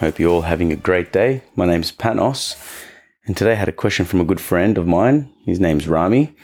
Hope 0.00 0.18
you're 0.18 0.30
all 0.30 0.40
having 0.40 0.72
a 0.72 0.76
great 0.76 1.12
day. 1.12 1.42
My 1.56 1.66
name's 1.66 1.92
Panos, 1.92 2.56
and 3.26 3.36
today 3.36 3.52
I 3.52 3.56
had 3.56 3.68
a 3.68 3.72
question 3.72 4.06
from 4.06 4.18
a 4.22 4.24
good 4.24 4.40
friend 4.40 4.78
of 4.78 4.86
mine. 4.86 5.30
His 5.44 5.60
name's 5.60 5.86
Rami, 5.86 6.34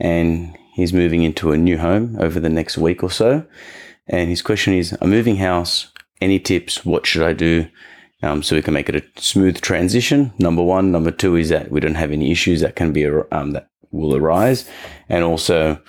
and 0.00 0.58
he's 0.72 0.92
moving 0.92 1.22
into 1.22 1.52
a 1.52 1.56
new 1.56 1.78
home 1.78 2.16
over 2.18 2.40
the 2.40 2.48
next 2.48 2.76
week 2.76 3.04
or 3.04 3.10
so. 3.12 3.46
And 4.08 4.28
his 4.28 4.42
question 4.42 4.74
is 4.74 4.98
I'm 5.00 5.10
moving 5.10 5.36
house. 5.36 5.92
Any 6.20 6.40
tips? 6.40 6.84
What 6.84 7.06
should 7.06 7.22
I 7.22 7.34
do? 7.34 7.68
Um, 8.24 8.42
so 8.42 8.56
we 8.56 8.62
can 8.62 8.74
make 8.74 8.88
it 8.88 8.96
a 8.96 9.20
smooth 9.20 9.60
transition. 9.60 10.32
Number 10.40 10.64
one. 10.64 10.90
Number 10.90 11.12
two 11.12 11.36
is 11.36 11.50
that 11.50 11.70
we 11.70 11.78
don't 11.78 11.94
have 11.94 12.10
any 12.10 12.32
issues 12.32 12.62
that 12.62 12.74
can 12.74 12.92
be 12.92 13.06
um, 13.06 13.52
that 13.52 13.68
will 13.92 14.16
arise, 14.16 14.68
and 15.08 15.22
also 15.22 15.80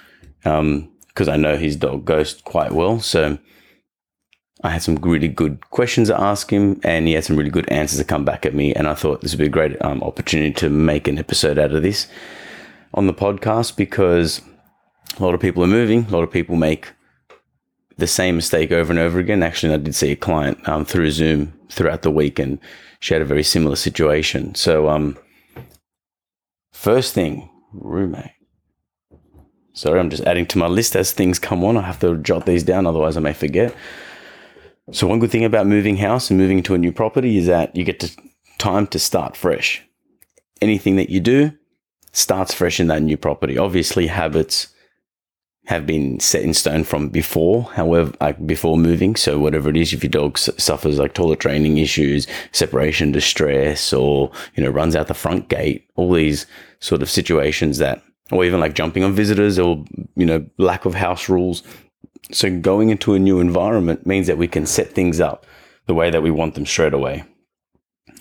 because 0.43 1.27
um, 1.27 1.33
I 1.33 1.37
know 1.37 1.57
his 1.57 1.75
dog 1.75 2.05
Ghost 2.05 2.45
quite 2.45 2.73
well, 2.73 2.99
so 2.99 3.39
I 4.65 4.69
had 4.69 4.81
some 4.81 4.95
really 4.95 5.27
good 5.27 5.69
questions 5.69 6.07
to 6.07 6.19
ask 6.19 6.49
him, 6.49 6.81
and 6.83 7.07
he 7.07 7.13
had 7.13 7.23
some 7.23 7.37
really 7.37 7.51
good 7.51 7.69
answers 7.69 7.99
to 7.99 8.03
come 8.03 8.25
back 8.25 8.47
at 8.47 8.55
me. 8.55 8.73
And 8.73 8.87
I 8.87 8.95
thought 8.95 9.21
this 9.21 9.31
would 9.31 9.39
be 9.39 9.45
a 9.45 9.49
great 9.49 9.79
um, 9.85 10.01
opportunity 10.01 10.53
to 10.53 10.71
make 10.71 11.07
an 11.07 11.19
episode 11.19 11.59
out 11.59 11.71
of 11.71 11.83
this 11.83 12.07
on 12.95 13.05
the 13.05 13.13
podcast 13.13 13.77
because 13.77 14.41
a 15.19 15.23
lot 15.23 15.35
of 15.35 15.39
people 15.39 15.63
are 15.63 15.67
moving, 15.67 16.05
a 16.05 16.09
lot 16.09 16.23
of 16.23 16.31
people 16.31 16.55
make 16.55 16.93
the 17.97 18.07
same 18.07 18.37
mistake 18.37 18.71
over 18.71 18.91
and 18.91 18.99
over 18.99 19.19
again. 19.19 19.43
Actually, 19.43 19.75
I 19.75 19.77
did 19.77 19.93
see 19.93 20.11
a 20.11 20.15
client 20.15 20.67
um, 20.67 20.83
through 20.83 21.11
Zoom 21.11 21.53
throughout 21.69 22.01
the 22.01 22.09
week, 22.09 22.39
and 22.39 22.57
she 22.99 23.13
had 23.13 23.21
a 23.21 23.25
very 23.25 23.43
similar 23.43 23.75
situation. 23.75 24.55
So, 24.55 24.89
um, 24.89 25.15
first 26.73 27.13
thing, 27.13 27.51
roommate. 27.71 28.31
Sorry, 29.73 29.99
I'm 29.99 30.09
just 30.09 30.23
adding 30.23 30.47
to 30.47 30.57
my 30.57 30.67
list 30.67 30.95
as 30.95 31.11
things 31.11 31.37
come 31.37 31.63
on. 31.63 31.77
I 31.77 31.81
have 31.81 31.99
to 31.99 32.17
jot 32.17 32.47
these 32.47 32.63
down, 32.63 32.87
otherwise 32.87 33.15
I 33.15 33.19
may 33.19 33.33
forget. 33.33 33.75
So 34.91 35.07
one 35.07 35.19
good 35.19 35.31
thing 35.31 35.45
about 35.45 35.67
moving 35.67 35.97
house 35.97 36.29
and 36.29 36.39
moving 36.39 36.59
into 36.59 36.75
a 36.75 36.77
new 36.77 36.91
property 36.91 37.37
is 37.37 37.47
that 37.47 37.75
you 37.75 37.83
get 37.83 37.99
to 38.01 38.11
time 38.57 38.87
to 38.87 38.99
start 38.99 39.35
fresh. 39.35 39.83
Anything 40.61 40.95
that 40.97 41.09
you 41.09 41.19
do 41.19 41.51
starts 42.11 42.53
fresh 42.53 42.79
in 42.79 42.87
that 42.87 43.01
new 43.01 43.17
property. 43.17 43.57
Obviously, 43.57 44.07
habits 44.07 44.67
have 45.65 45.87
been 45.87 46.19
set 46.19 46.43
in 46.43 46.53
stone 46.53 46.83
from 46.83 47.09
before, 47.09 47.63
however, 47.63 48.13
like 48.21 48.45
before 48.45 48.77
moving. 48.77 49.15
So 49.15 49.39
whatever 49.39 49.69
it 49.69 49.77
is, 49.77 49.91
if 49.91 50.03
your 50.03 50.11
dog 50.11 50.37
suffers 50.37 50.99
like 50.99 51.15
toilet 51.15 51.39
training 51.39 51.79
issues, 51.79 52.27
separation 52.51 53.11
distress, 53.11 53.91
or, 53.91 54.31
you 54.53 54.63
know, 54.63 54.69
runs 54.69 54.95
out 54.95 55.07
the 55.07 55.15
front 55.15 55.49
gate, 55.49 55.89
all 55.95 56.13
these 56.13 56.45
sort 56.79 57.01
of 57.01 57.09
situations 57.09 57.79
that, 57.79 58.03
or 58.31 58.45
even 58.45 58.59
like 58.59 58.75
jumping 58.75 59.03
on 59.03 59.13
visitors 59.13 59.57
or, 59.57 59.83
you 60.15 60.25
know, 60.25 60.45
lack 60.59 60.85
of 60.85 60.93
house 60.93 61.27
rules. 61.27 61.63
So 62.31 62.59
going 62.59 62.89
into 62.89 63.13
a 63.13 63.19
new 63.19 63.39
environment 63.39 64.05
means 64.05 64.27
that 64.27 64.37
we 64.37 64.47
can 64.47 64.65
set 64.65 64.91
things 64.91 65.19
up 65.19 65.45
the 65.85 65.93
way 65.93 66.09
that 66.09 66.23
we 66.23 66.31
want 66.31 66.55
them 66.55 66.65
straight 66.65 66.93
away. 66.93 67.23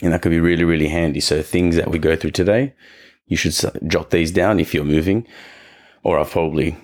And 0.03 0.13
that 0.13 0.23
could 0.23 0.31
be 0.31 0.41
really, 0.41 0.65
really 0.65 0.89
handy. 0.89 1.21
So 1.21 1.43
things 1.43 1.77
that 1.77 1.91
we 1.91 1.99
go 1.99 2.17
through 2.17 2.33
today, 2.33 2.75
you 3.27 3.37
should 3.37 3.55
jot 3.87 4.11
these 4.11 4.31
down 4.31 4.61
if 4.61 4.75
you're 4.75 4.85
moving. 4.85 5.27
Or 6.03 6.19
I've 6.19 6.31
probably 6.31 6.77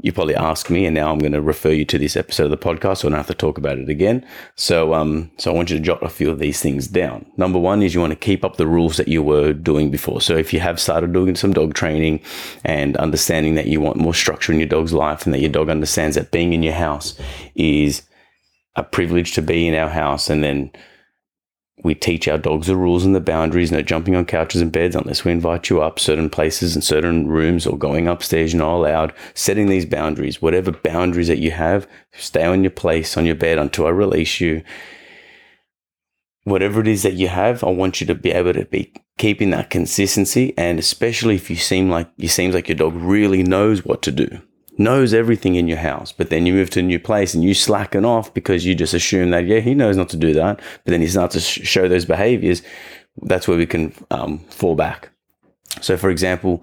you 0.00 0.12
probably 0.12 0.36
asked 0.36 0.70
me, 0.70 0.86
and 0.86 0.94
now 0.94 1.10
I'm 1.10 1.18
going 1.18 1.32
to 1.32 1.42
refer 1.42 1.70
you 1.70 1.84
to 1.86 1.98
this 1.98 2.16
episode 2.16 2.44
of 2.44 2.50
the 2.50 2.56
podcast, 2.56 2.98
so 2.98 3.08
I 3.08 3.10
don't 3.10 3.18
have 3.18 3.26
to 3.26 3.34
talk 3.34 3.58
about 3.58 3.78
it 3.78 3.88
again. 3.88 4.24
So, 4.54 4.94
um, 4.94 5.30
so 5.38 5.50
I 5.50 5.54
want 5.54 5.70
you 5.70 5.76
to 5.76 5.82
jot 5.82 6.02
a 6.04 6.08
few 6.08 6.30
of 6.30 6.38
these 6.38 6.60
things 6.60 6.86
down. 6.86 7.26
Number 7.36 7.58
one 7.58 7.82
is 7.82 7.94
you 7.94 8.00
want 8.00 8.12
to 8.12 8.16
keep 8.16 8.44
up 8.44 8.56
the 8.56 8.66
rules 8.66 8.96
that 8.96 9.08
you 9.08 9.22
were 9.24 9.52
doing 9.52 9.90
before. 9.90 10.20
So, 10.20 10.36
if 10.36 10.52
you 10.52 10.60
have 10.60 10.78
started 10.78 11.12
doing 11.12 11.34
some 11.34 11.52
dog 11.52 11.74
training 11.74 12.20
and 12.64 12.96
understanding 12.96 13.56
that 13.56 13.66
you 13.66 13.80
want 13.80 13.96
more 13.96 14.14
structure 14.14 14.52
in 14.52 14.60
your 14.60 14.68
dog's 14.68 14.92
life, 14.92 15.24
and 15.24 15.34
that 15.34 15.40
your 15.40 15.50
dog 15.50 15.68
understands 15.68 16.14
that 16.14 16.30
being 16.30 16.52
in 16.52 16.62
your 16.62 16.74
house 16.74 17.18
is 17.56 18.02
a 18.76 18.84
privilege 18.84 19.32
to 19.32 19.42
be 19.42 19.66
in 19.66 19.74
our 19.74 19.88
house, 19.88 20.30
and 20.30 20.44
then 20.44 20.70
we 21.84 21.94
teach 21.94 22.26
our 22.28 22.38
dogs 22.38 22.66
the 22.66 22.76
rules 22.76 23.04
and 23.04 23.14
the 23.14 23.20
boundaries, 23.20 23.70
no 23.70 23.82
jumping 23.82 24.16
on 24.16 24.24
couches 24.24 24.60
and 24.60 24.72
beds 24.72 24.96
unless 24.96 25.24
we 25.24 25.32
invite 25.32 25.70
you 25.70 25.80
up, 25.80 25.98
certain 25.98 26.28
places 26.28 26.74
and 26.74 26.82
certain 26.82 27.28
rooms 27.28 27.66
or 27.66 27.78
going 27.78 28.08
upstairs, 28.08 28.52
you're 28.52 28.62
not 28.62 28.76
allowed. 28.76 29.12
Setting 29.34 29.68
these 29.68 29.86
boundaries, 29.86 30.42
whatever 30.42 30.72
boundaries 30.72 31.28
that 31.28 31.38
you 31.38 31.50
have, 31.52 31.86
stay 32.12 32.44
on 32.44 32.62
your 32.62 32.70
place, 32.70 33.16
on 33.16 33.24
your 33.24 33.34
bed 33.34 33.58
until 33.58 33.86
I 33.86 33.90
release 33.90 34.40
you. 34.40 34.62
Whatever 36.44 36.80
it 36.80 36.88
is 36.88 37.02
that 37.02 37.14
you 37.14 37.28
have, 37.28 37.62
I 37.62 37.70
want 37.70 38.00
you 38.00 38.06
to 38.06 38.14
be 38.14 38.32
able 38.32 38.54
to 38.54 38.64
be 38.64 38.92
keeping 39.18 39.50
that 39.50 39.70
consistency. 39.70 40.54
And 40.56 40.78
especially 40.78 41.34
if 41.34 41.50
you 41.50 41.56
seem 41.56 41.90
like, 41.90 42.08
it 42.18 42.28
seems 42.28 42.54
like 42.54 42.68
your 42.68 42.76
dog 42.76 42.94
really 42.94 43.42
knows 43.42 43.84
what 43.84 44.02
to 44.02 44.10
do 44.10 44.40
knows 44.78 45.12
everything 45.12 45.56
in 45.56 45.68
your 45.68 45.78
house, 45.78 46.12
but 46.12 46.30
then 46.30 46.46
you 46.46 46.52
move 46.52 46.70
to 46.70 46.80
a 46.80 46.82
new 46.82 47.00
place 47.00 47.34
and 47.34 47.42
you 47.42 47.54
slacken 47.54 48.04
off 48.04 48.32
because 48.32 48.64
you 48.64 48.74
just 48.74 48.94
assume 48.94 49.30
that, 49.30 49.46
yeah, 49.46 49.60
he 49.60 49.74
knows 49.74 49.96
not 49.96 50.08
to 50.10 50.16
do 50.16 50.32
that. 50.34 50.60
But 50.84 50.92
then 50.92 51.00
he 51.00 51.08
starts 51.08 51.34
to 51.34 51.40
sh- 51.40 51.66
show 51.66 51.88
those 51.88 52.04
behaviors. 52.04 52.62
That's 53.22 53.48
where 53.48 53.58
we 53.58 53.66
can 53.66 53.92
um, 54.10 54.38
fall 54.50 54.76
back. 54.76 55.10
So, 55.80 55.96
for 55.96 56.10
example, 56.10 56.62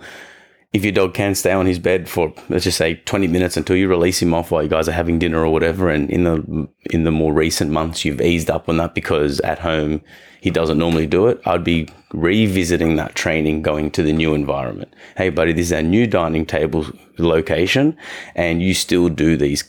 if 0.76 0.84
your 0.84 0.92
dog 0.92 1.14
can 1.14 1.34
stay 1.34 1.54
on 1.54 1.66
his 1.66 1.80
bed 1.80 2.10
for 2.10 2.34
let's 2.50 2.66
just 2.66 2.78
say 2.78 2.96
20 2.96 3.28
minutes 3.28 3.56
until 3.56 3.78
you 3.78 3.88
release 3.88 4.22
him 4.22 4.34
off 4.34 4.52
while 4.52 4.62
you 4.62 4.68
guys 4.68 4.90
are 4.90 4.92
having 4.92 5.18
dinner 5.18 5.40
or 5.40 5.50
whatever 5.50 5.90
and 5.90 6.10
in 6.10 6.26
the 6.26 6.68
in 6.92 7.06
the 7.06 7.12
more 7.12 7.32
recent 7.32 7.72
months 7.72 8.04
you've 8.04 8.20
eased 8.20 8.50
up 8.50 8.68
on 8.68 8.76
that 8.76 8.94
because 8.94 9.40
at 9.40 9.60
home 9.60 10.02
he 10.42 10.50
doesn't 10.50 10.78
normally 10.78 11.08
do 11.08 11.28
it 11.28 11.40
i'd 11.46 11.64
be 11.64 11.88
revisiting 12.12 12.98
that 12.98 13.16
training 13.16 13.62
going 13.62 13.90
to 13.92 14.02
the 14.04 14.14
new 14.14 14.34
environment. 14.34 14.94
Hey 15.16 15.30
buddy 15.30 15.54
this 15.54 15.68
is 15.68 15.74
our 15.74 15.82
new 15.82 16.08
dining 16.08 16.46
table 16.46 16.86
location 17.18 17.96
and 18.36 18.62
you 18.62 18.74
still 18.74 19.08
do 19.08 19.38
these 19.38 19.64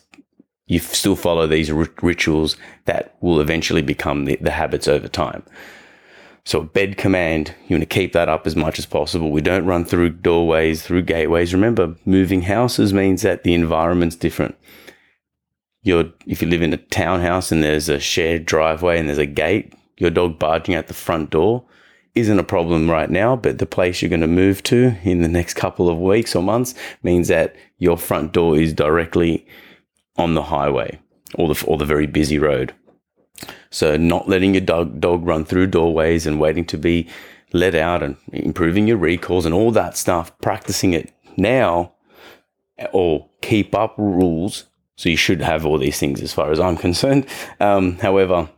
you 0.67 0.81
still 0.81 1.15
follow 1.15 1.47
these 1.47 1.71
rituals 1.71 2.56
that 2.87 3.15
will 3.21 3.41
eventually 3.41 3.83
become 3.83 4.25
the, 4.25 4.34
the 4.41 4.50
habits 4.50 4.88
over 4.88 5.06
time 5.06 5.44
so 6.47 6.62
bed 6.62 6.97
command, 6.97 7.53
you 7.67 7.75
want 7.75 7.83
to 7.83 7.93
keep 7.93 8.12
that 8.12 8.29
up 8.29 8.47
as 8.47 8.55
much 8.55 8.79
as 8.79 8.87
possible. 8.87 9.33
We 9.33 9.41
don't 9.41 9.67
run 9.67 9.84
through 9.84 10.11
doorways, 10.11 10.81
through 10.81 11.03
gateways. 11.03 11.53
Remember, 11.53 11.97
moving 12.05 12.43
houses 12.43 12.95
means 12.95 13.23
that 13.23 13.43
the 13.43 13.53
environment's 13.53 14.15
different. 14.15 14.56
You're, 15.83 16.05
if 16.25 16.41
you 16.41 16.49
live 16.49 16.62
in 16.62 16.73
a 16.73 16.77
townhouse 16.77 17.51
and 17.51 17.65
there's 17.65 17.89
a 17.89 17.99
shared 17.99 18.47
driveway 18.47 19.01
and 19.01 19.09
there's 19.09 19.19
a 19.19 19.27
gate, 19.27 19.75
your 19.99 20.11
dog 20.11 20.39
barging 20.39 20.77
out 20.77 20.87
the 20.87 20.95
front 20.95 21.31
door 21.31 21.65
isn't 22.15 22.39
a 22.39 22.45
problem 22.45 22.89
right 22.89 23.11
now, 23.11 23.35
but 23.35 23.59
the 23.59 23.67
place 23.67 24.01
you're 24.01 24.09
going 24.09 24.21
to 24.21 24.29
move 24.29 24.62
to 24.65 24.97
in 25.03 25.23
the 25.23 25.29
next 25.29 25.55
couple 25.55 25.89
of 25.89 25.99
weeks 25.99 26.37
or 26.37 26.45
months 26.45 26.77
means 27.03 27.27
that 27.27 27.56
your 27.79 27.99
front 27.99 28.33
door 28.33 28.56
is 28.56 28.73
directly 28.73 29.45
on 30.17 30.35
the 30.35 30.45
highway 30.45 30.97
or 31.35 31.53
the, 31.53 31.67
or 31.67 31.77
the 31.77 31.85
very 31.85 32.06
busy 32.06 32.39
road. 32.39 32.73
So 33.71 33.97
not 33.97 34.29
letting 34.29 34.55
your 34.55 34.63
dog 34.63 35.01
dog 35.01 35.27
run 35.27 35.45
through 35.45 35.69
doorways 35.69 36.27
and 36.27 36.41
waiting 36.41 36.65
to 36.67 36.79
be 36.79 37.09
let 37.53 37.75
out 37.75 38.03
and 38.03 38.17
improving 38.33 38.89
your 38.89 38.97
recalls 38.97 39.47
and 39.47 39.55
all 39.55 39.71
that 39.73 39.97
stuff, 39.97 40.37
practicing 40.39 40.93
it 40.93 41.13
now 41.37 41.93
or 42.93 43.29
keep 43.41 43.75
up 43.75 43.95
rules. 43.97 44.65
So 44.97 45.09
you 45.09 45.17
should 45.17 45.43
have 45.43 45.67
all 45.67 45.79
these 45.79 45.99
things 45.99 46.23
as 46.23 46.33
far 46.33 46.51
as 46.51 46.61
I'm 46.61 46.77
concerned. 46.89 47.27
Um, 47.61 47.99
however, 47.99 48.49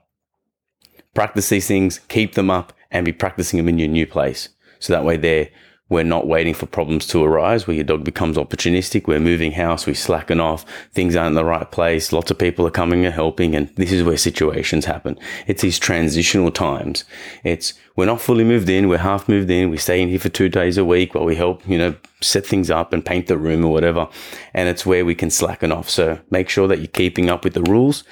practice 1.15 1.49
these 1.49 1.67
things, 1.67 2.01
keep 2.09 2.35
them 2.35 2.51
up, 2.51 2.73
and 2.91 3.05
be 3.05 3.13
practicing 3.13 3.59
them 3.59 3.69
in 3.69 3.79
your 3.79 3.89
new 3.89 4.07
place. 4.07 4.49
So 4.79 4.93
that 4.93 5.05
way 5.05 5.17
they're 5.17 5.51
we're 5.89 6.05
not 6.05 6.27
waiting 6.27 6.55
for 6.55 6.67
problems 6.67 7.07
to 7.09 7.25
arise 7.25 7.67
where 7.67 7.75
your 7.75 7.85
dog 7.85 8.05
becomes 8.05 8.37
opportunistic. 8.37 9.07
We're 9.07 9.21
moving 9.21 9.53
house, 9.53 9.87
we 9.87 9.95
slacken 9.95 10.41
off, 10.41 10.65
things 10.93 11.17
aren't 11.17 11.29
in 11.29 11.35
the 11.35 11.45
right 11.45 11.71
place, 11.71 12.13
lots 12.13 12.31
of 12.31 12.39
people 12.39 12.67
are 12.67 12.71
coming 12.71 13.05
and 13.05 13.15
helping, 13.15 13.55
and 13.55 13.69
this 13.77 13.93
is 13.93 14.03
where 14.03 14.17
situations 14.17 14.85
happen. 14.85 15.19
It's 15.47 15.63
these 15.63 15.79
transitional 15.79 16.51
times. 16.51 17.05
It's 17.43 17.75
we're 17.97 18.07
not 18.07 18.21
fully 18.21 18.45
moved 18.45 18.69
in, 18.69 18.89
we're 18.89 18.99
half 18.99 19.29
moved 19.29 19.51
in, 19.51 19.71
we 19.71 19.79
stay 19.79 20.01
in 20.01 20.09
here 20.09 20.21
for 20.21 20.29
two 20.29 20.49
days 20.49 20.79
a 20.79 20.85
week 20.85 21.15
while 21.15 21.25
we 21.25 21.37
help, 21.37 21.67
you 21.67 21.79
know, 21.79 21.95
set 22.21 22.47
things 22.47 22.71
up 22.71 22.93
and 22.93 23.05
paint 23.05 23.27
the 23.27 23.39
room 23.39 23.65
or 23.65 23.73
whatever. 23.73 24.09
And 24.55 24.69
it's 24.69 24.87
where 24.87 25.05
we 25.05 25.15
can 25.15 25.31
slacken 25.31 25.73
off. 25.73 25.89
So 25.89 26.21
make 26.31 26.49
sure 26.49 26.69
that 26.69 26.79
you're 26.79 26.87
keeping 26.89 27.31
up 27.31 27.45
with 27.45 27.55
the 27.55 27.63
rules 27.63 28.05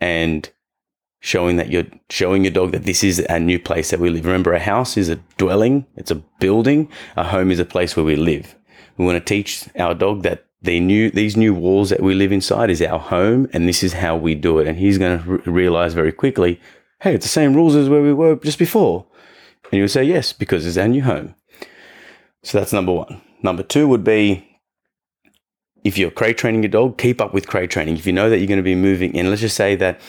and 0.00 0.48
showing 1.20 1.56
that 1.56 1.70
you're 1.70 1.86
showing 2.10 2.44
your 2.44 2.52
dog 2.52 2.72
that 2.72 2.84
this 2.84 3.02
is 3.02 3.24
a 3.28 3.40
new 3.40 3.58
place 3.58 3.90
that 3.90 4.00
we 4.00 4.10
live. 4.10 4.26
Remember, 4.26 4.52
a 4.52 4.60
house 4.60 4.96
is 4.96 5.08
a 5.08 5.16
dwelling, 5.38 5.86
it's 5.96 6.10
a 6.10 6.22
building. 6.40 6.90
A 7.16 7.24
home 7.24 7.50
is 7.50 7.58
a 7.58 7.64
place 7.64 7.96
where 7.96 8.04
we 8.04 8.16
live. 8.16 8.54
We 8.96 9.04
want 9.04 9.18
to 9.18 9.24
teach 9.24 9.68
our 9.78 9.94
dog 9.94 10.22
that 10.22 10.46
the 10.62 10.80
new 10.80 11.10
these 11.10 11.36
new 11.36 11.54
walls 11.54 11.90
that 11.90 12.00
we 12.02 12.14
live 12.14 12.32
inside 12.32 12.70
is 12.70 12.82
our 12.82 12.98
home, 12.98 13.48
and 13.52 13.68
this 13.68 13.82
is 13.82 13.94
how 13.94 14.16
we 14.16 14.34
do 14.34 14.58
it. 14.58 14.66
And 14.66 14.78
he's 14.78 14.98
going 14.98 15.22
to 15.22 15.30
r- 15.30 15.52
realize 15.52 15.94
very 15.94 16.12
quickly, 16.12 16.60
hey, 17.00 17.14
it's 17.14 17.24
the 17.24 17.30
same 17.30 17.54
rules 17.54 17.76
as 17.76 17.88
where 17.88 18.02
we 18.02 18.12
were 18.12 18.36
just 18.36 18.58
before. 18.58 19.06
And 19.70 19.78
you'll 19.78 19.88
say 19.88 20.04
yes, 20.04 20.32
because 20.32 20.66
it's 20.66 20.76
our 20.76 20.88
new 20.88 21.02
home. 21.02 21.34
So 22.42 22.58
that's 22.58 22.72
number 22.72 22.92
one. 22.92 23.20
Number 23.42 23.62
two 23.62 23.88
would 23.88 24.04
be 24.04 24.46
if 25.84 25.98
you're 25.98 26.10
crate 26.10 26.38
training 26.38 26.62
your 26.62 26.70
dog, 26.70 26.98
keep 26.98 27.20
up 27.20 27.32
with 27.34 27.46
crate 27.46 27.70
training. 27.70 27.96
If 27.96 28.06
you 28.06 28.12
know 28.12 28.30
that 28.30 28.38
you're 28.38 28.48
going 28.48 28.58
to 28.58 28.62
be 28.62 28.74
moving 28.74 29.14
in, 29.14 29.28
let's 29.28 29.40
just 29.40 29.56
say 29.56 29.76
that 29.76 30.00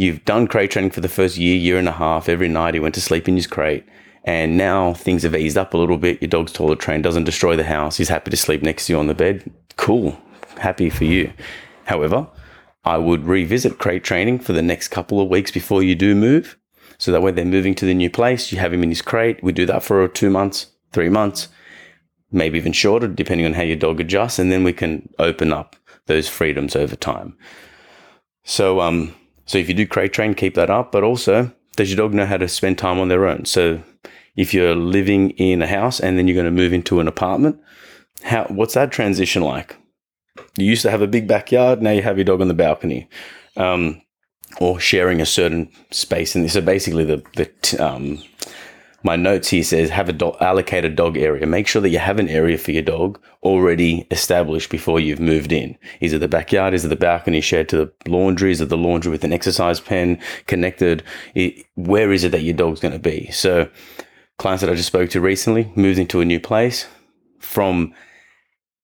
you've 0.00 0.24
done 0.24 0.46
crate 0.46 0.70
training 0.70 0.90
for 0.90 1.00
the 1.00 1.08
first 1.08 1.36
year, 1.36 1.56
year 1.56 1.78
and 1.78 1.88
a 1.88 1.92
half, 1.92 2.28
every 2.28 2.48
night 2.48 2.74
he 2.74 2.80
went 2.80 2.94
to 2.94 3.00
sleep 3.00 3.28
in 3.28 3.36
his 3.36 3.46
crate, 3.46 3.84
and 4.24 4.56
now 4.56 4.94
things 4.94 5.22
have 5.22 5.34
eased 5.34 5.58
up 5.58 5.74
a 5.74 5.78
little 5.78 5.98
bit. 5.98 6.20
Your 6.20 6.28
dog's 6.28 6.52
toilet 6.52 6.78
trained, 6.78 7.04
doesn't 7.04 7.24
destroy 7.24 7.56
the 7.56 7.64
house, 7.64 7.96
he's 7.96 8.08
happy 8.08 8.30
to 8.30 8.36
sleep 8.36 8.62
next 8.62 8.86
to 8.86 8.92
you 8.92 8.98
on 8.98 9.06
the 9.06 9.14
bed. 9.14 9.50
Cool, 9.76 10.18
happy 10.58 10.90
for 10.90 11.04
you. 11.04 11.32
However, 11.84 12.28
I 12.84 12.96
would 12.96 13.26
revisit 13.26 13.78
crate 13.78 14.04
training 14.04 14.38
for 14.38 14.52
the 14.52 14.62
next 14.62 14.88
couple 14.88 15.20
of 15.20 15.28
weeks 15.28 15.50
before 15.50 15.82
you 15.82 15.94
do 15.94 16.14
move. 16.14 16.56
So 16.98 17.12
that 17.12 17.22
when 17.22 17.34
they're 17.34 17.46
moving 17.46 17.74
to 17.76 17.86
the 17.86 17.94
new 17.94 18.10
place, 18.10 18.52
you 18.52 18.58
have 18.58 18.74
him 18.74 18.82
in 18.82 18.90
his 18.90 19.00
crate. 19.00 19.42
We 19.42 19.52
do 19.52 19.64
that 19.64 19.82
for 19.82 20.06
two 20.06 20.28
months, 20.28 20.66
three 20.92 21.08
months 21.08 21.48
maybe 22.32 22.58
even 22.58 22.72
shorter, 22.72 23.08
depending 23.08 23.46
on 23.46 23.54
how 23.54 23.62
your 23.62 23.76
dog 23.76 24.00
adjusts, 24.00 24.38
and 24.38 24.52
then 24.52 24.64
we 24.64 24.72
can 24.72 25.08
open 25.18 25.52
up 25.52 25.76
those 26.06 26.28
freedoms 26.28 26.76
over 26.76 26.96
time. 26.96 27.36
So, 28.44 28.80
um, 28.80 29.14
so 29.50 29.58
if 29.58 29.68
you 29.68 29.74
do 29.74 29.84
crate 29.84 30.12
train, 30.12 30.34
keep 30.34 30.54
that 30.54 30.70
up. 30.70 30.92
But 30.92 31.02
also, 31.02 31.50
does 31.74 31.90
your 31.90 31.96
dog 31.96 32.14
know 32.14 32.24
how 32.24 32.36
to 32.36 32.46
spend 32.46 32.78
time 32.78 33.00
on 33.00 33.08
their 33.08 33.26
own? 33.26 33.46
So, 33.46 33.82
if 34.36 34.54
you're 34.54 34.76
living 34.76 35.30
in 35.30 35.60
a 35.60 35.66
house 35.66 35.98
and 35.98 36.16
then 36.16 36.28
you're 36.28 36.36
going 36.36 36.44
to 36.44 36.52
move 36.52 36.72
into 36.72 37.00
an 37.00 37.08
apartment, 37.08 37.60
how 38.22 38.44
what's 38.44 38.74
that 38.74 38.92
transition 38.92 39.42
like? 39.42 39.76
You 40.56 40.66
used 40.66 40.82
to 40.82 40.90
have 40.92 41.02
a 41.02 41.08
big 41.08 41.26
backyard, 41.26 41.82
now 41.82 41.90
you 41.90 42.02
have 42.02 42.16
your 42.16 42.24
dog 42.26 42.40
on 42.40 42.46
the 42.46 42.54
balcony, 42.54 43.08
um, 43.56 44.00
or 44.60 44.78
sharing 44.78 45.20
a 45.20 45.26
certain 45.26 45.68
space. 45.90 46.36
And 46.36 46.48
so 46.48 46.60
basically, 46.60 47.02
the 47.02 47.20
the 47.34 47.84
um, 47.84 48.22
my 49.02 49.16
notes 49.16 49.48
here 49.48 49.62
says 49.62 49.90
have 49.90 50.08
a 50.08 50.12
do- 50.12 50.36
allocated 50.40 50.96
dog 50.96 51.16
area. 51.16 51.46
Make 51.46 51.66
sure 51.66 51.80
that 51.82 51.88
you 51.88 51.98
have 51.98 52.18
an 52.18 52.28
area 52.28 52.58
for 52.58 52.72
your 52.72 52.82
dog 52.82 53.20
already 53.42 54.06
established 54.10 54.70
before 54.70 55.00
you've 55.00 55.20
moved 55.20 55.52
in. 55.52 55.76
Is 56.00 56.12
it 56.12 56.18
the 56.18 56.28
backyard? 56.28 56.74
Is 56.74 56.84
it 56.84 56.88
the 56.88 56.96
balcony 56.96 57.40
shared 57.40 57.68
to 57.70 57.76
the 57.76 57.92
laundry? 58.06 58.52
Is 58.52 58.60
it 58.60 58.68
the 58.68 58.76
laundry 58.76 59.10
with 59.10 59.24
an 59.24 59.32
exercise 59.32 59.80
pen 59.80 60.20
connected? 60.46 61.02
It, 61.34 61.66
where 61.74 62.12
is 62.12 62.24
it 62.24 62.32
that 62.32 62.42
your 62.42 62.54
dog's 62.54 62.80
going 62.80 62.92
to 62.92 62.98
be? 62.98 63.30
So, 63.30 63.68
clients 64.38 64.62
that 64.62 64.70
I 64.70 64.74
just 64.74 64.88
spoke 64.88 65.10
to 65.10 65.20
recently 65.20 65.72
moved 65.76 65.98
into 65.98 66.20
a 66.20 66.24
new 66.24 66.40
place 66.40 66.86
from 67.38 67.94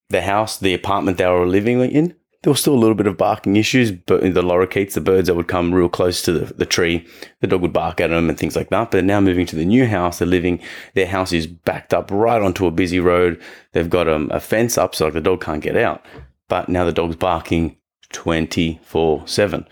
the 0.09 0.23
house, 0.23 0.59
the 0.59 0.75
apartment 0.75 1.19
they 1.19 1.27
were 1.27 1.47
living 1.47 1.81
in 1.81 2.15
there 2.47 2.53
was 2.53 2.61
still 2.61 2.75
a 2.75 2.79
little 2.79 2.95
bit 2.95 3.09
of 3.09 3.17
barking 3.17 3.57
issues, 3.57 3.91
but 3.91 4.21
the 4.21 4.41
lorikeets, 4.41 4.93
the 4.93 5.01
birds 5.01 5.27
that 5.27 5.35
would 5.35 5.49
come 5.49 5.75
real 5.75 5.89
close 5.89 6.23
to 6.23 6.31
the, 6.31 6.55
the 6.55 6.65
tree, 6.65 7.05
the 7.41 7.49
dog 7.49 7.61
would 7.61 7.73
bark 7.73 8.01
at 8.01 8.11
them 8.11 8.29
and 8.29 8.39
things 8.39 8.55
like 8.55 8.69
that. 8.71 8.93
But 8.93 9.03
now 9.03 9.21
moving 9.21 9.47
to 9.47 9.57
the 9.57 9.65
new 9.65 9.85
house, 9.85 10.21
they're 10.21 10.29
living, 10.29 10.61
their 10.95 11.09
house 11.09 11.33
is 11.33 11.49
backed 11.49 11.93
up 11.93 12.09
right 12.09 12.41
onto 12.41 12.65
a 12.65 12.71
busy 12.71 13.01
road. 13.01 13.43
They've 13.73 13.91
got 13.91 14.07
um, 14.07 14.31
a 14.33 14.39
fence 14.39 14.79
up 14.79 14.95
so 14.95 15.07
like 15.07 15.15
the 15.15 15.21
dog 15.21 15.41
can't 15.41 15.61
get 15.61 15.77
out. 15.77 16.07
But 16.47 16.69
now 16.69 16.85
the 16.85 16.93
dog's 16.93 17.17
barking 17.17 17.79
24 18.13 19.27
7. 19.27 19.67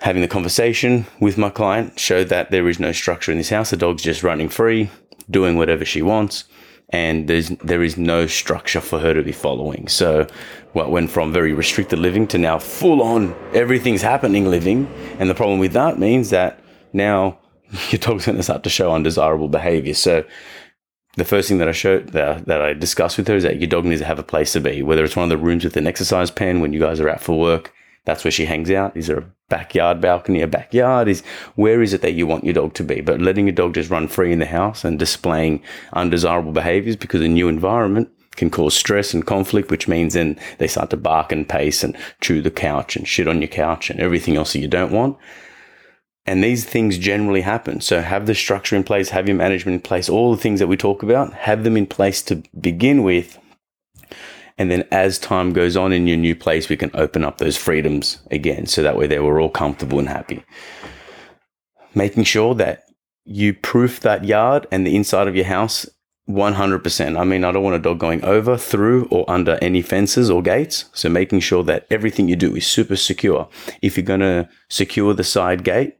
Having 0.00 0.22
the 0.22 0.26
conversation 0.26 1.06
with 1.20 1.38
my 1.38 1.50
client 1.50 2.00
showed 2.00 2.30
that 2.30 2.50
there 2.50 2.68
is 2.68 2.80
no 2.80 2.90
structure 2.90 3.30
in 3.30 3.38
this 3.38 3.50
house. 3.50 3.70
The 3.70 3.76
dog's 3.76 4.02
just 4.02 4.24
running 4.24 4.48
free, 4.48 4.90
doing 5.30 5.56
whatever 5.56 5.84
she 5.84 6.02
wants 6.02 6.46
and 6.90 7.28
there's 7.28 7.50
there 7.62 7.82
is 7.82 7.96
no 7.96 8.26
structure 8.26 8.80
for 8.80 8.98
her 8.98 9.12
to 9.12 9.22
be 9.22 9.32
following. 9.32 9.88
So 9.88 10.26
what 10.72 10.90
went 10.90 11.10
from 11.10 11.32
very 11.32 11.52
restricted 11.52 11.98
living 11.98 12.26
to 12.28 12.38
now 12.38 12.58
full 12.58 13.02
on 13.02 13.34
everything's 13.52 14.02
happening 14.02 14.46
living. 14.46 14.86
And 15.18 15.28
the 15.28 15.34
problem 15.34 15.58
with 15.58 15.72
that 15.72 15.98
means 15.98 16.30
that 16.30 16.60
now 16.92 17.38
your 17.90 17.98
dog's 17.98 18.26
going 18.26 18.36
to 18.36 18.42
start 18.42 18.62
to 18.64 18.70
show 18.70 18.92
undesirable 18.92 19.48
behavior. 19.48 19.94
So 19.94 20.24
the 21.16 21.24
first 21.24 21.48
thing 21.48 21.58
that 21.58 21.68
I 21.68 21.72
showed 21.72 22.10
that, 22.10 22.46
that 22.46 22.62
I 22.62 22.72
discussed 22.72 23.18
with 23.18 23.28
her 23.28 23.36
is 23.36 23.42
that 23.42 23.58
your 23.58 23.68
dog 23.68 23.84
needs 23.84 24.00
to 24.00 24.06
have 24.06 24.18
a 24.18 24.22
place 24.22 24.52
to 24.52 24.60
be, 24.60 24.82
whether 24.82 25.04
it's 25.04 25.16
one 25.16 25.24
of 25.24 25.30
the 25.30 25.44
rooms 25.44 25.64
with 25.64 25.76
an 25.76 25.86
exercise 25.86 26.30
pen 26.30 26.60
when 26.60 26.72
you 26.72 26.80
guys 26.80 27.00
are 27.00 27.08
out 27.08 27.20
for 27.20 27.38
work. 27.38 27.74
That's 28.04 28.24
where 28.24 28.30
she 28.30 28.46
hangs 28.46 28.70
out. 28.70 28.96
Is 28.96 29.08
there 29.08 29.18
a 29.18 29.32
backyard 29.48 30.00
balcony, 30.00 30.40
a 30.40 30.46
backyard? 30.46 31.08
Is 31.08 31.22
where 31.54 31.82
is 31.82 31.92
it 31.92 32.02
that 32.02 32.12
you 32.12 32.26
want 32.26 32.44
your 32.44 32.54
dog 32.54 32.74
to 32.74 32.84
be? 32.84 33.00
But 33.00 33.20
letting 33.20 33.46
your 33.46 33.54
dog 33.54 33.74
just 33.74 33.90
run 33.90 34.08
free 34.08 34.32
in 34.32 34.38
the 34.38 34.46
house 34.46 34.84
and 34.84 34.98
displaying 34.98 35.62
undesirable 35.92 36.52
behaviors 36.52 36.96
because 36.96 37.20
a 37.22 37.28
new 37.28 37.48
environment 37.48 38.10
can 38.36 38.50
cause 38.50 38.74
stress 38.74 39.12
and 39.12 39.26
conflict, 39.26 39.70
which 39.70 39.88
means 39.88 40.14
then 40.14 40.38
they 40.58 40.68
start 40.68 40.90
to 40.90 40.96
bark 40.96 41.32
and 41.32 41.48
pace 41.48 41.82
and 41.82 41.96
chew 42.20 42.40
the 42.40 42.50
couch 42.50 42.96
and 42.96 43.06
shit 43.06 43.28
on 43.28 43.42
your 43.42 43.48
couch 43.48 43.90
and 43.90 44.00
everything 44.00 44.36
else 44.36 44.52
that 44.52 44.60
you 44.60 44.68
don't 44.68 44.92
want. 44.92 45.18
And 46.24 46.44
these 46.44 46.64
things 46.64 46.98
generally 46.98 47.40
happen. 47.40 47.80
So 47.80 48.00
have 48.02 48.26
the 48.26 48.34
structure 48.34 48.76
in 48.76 48.84
place, 48.84 49.08
have 49.10 49.28
your 49.28 49.36
management 49.36 49.74
in 49.76 49.80
place, 49.80 50.08
all 50.08 50.30
the 50.30 50.40
things 50.40 50.60
that 50.60 50.66
we 50.66 50.76
talk 50.76 51.02
about, 51.02 51.32
have 51.32 51.64
them 51.64 51.76
in 51.76 51.86
place 51.86 52.22
to 52.22 52.42
begin 52.60 53.02
with. 53.02 53.38
And 54.58 54.70
then 54.70 54.84
as 54.90 55.18
time 55.18 55.52
goes 55.52 55.76
on 55.76 55.92
in 55.92 56.06
your 56.06 56.16
new 56.16 56.34
place, 56.34 56.68
we 56.68 56.76
can 56.76 56.90
open 56.94 57.24
up 57.24 57.38
those 57.38 57.56
freedoms 57.56 58.18
again. 58.30 58.66
So 58.66 58.82
that 58.82 58.96
way 58.96 59.06
they 59.06 59.20
were 59.20 59.40
all 59.40 59.50
comfortable 59.50 59.98
and 59.98 60.08
happy. 60.08 60.44
Making 61.94 62.24
sure 62.24 62.54
that 62.56 62.84
you 63.24 63.54
proof 63.54 64.00
that 64.00 64.24
yard 64.24 64.66
and 64.72 64.86
the 64.86 64.96
inside 64.96 65.28
of 65.28 65.36
your 65.36 65.44
house 65.44 65.86
100%. 66.28 67.18
I 67.18 67.24
mean, 67.24 67.44
I 67.44 67.52
don't 67.52 67.62
want 67.62 67.76
a 67.76 67.78
dog 67.78 67.98
going 67.98 68.22
over, 68.24 68.58
through, 68.58 69.06
or 69.10 69.28
under 69.30 69.58
any 69.62 69.80
fences 69.80 70.28
or 70.30 70.42
gates. 70.42 70.84
So 70.92 71.08
making 71.08 71.40
sure 71.40 71.62
that 71.64 71.86
everything 71.90 72.28
you 72.28 72.36
do 72.36 72.54
is 72.54 72.66
super 72.66 72.96
secure. 72.96 73.48
If 73.80 73.96
you're 73.96 74.04
going 74.04 74.20
to 74.20 74.48
secure 74.68 75.14
the 75.14 75.24
side 75.24 75.64
gate 75.64 75.96